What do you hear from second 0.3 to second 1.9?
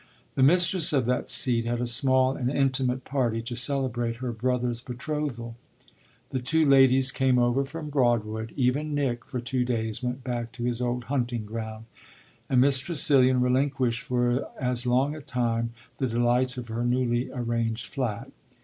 The mistress of that seat had a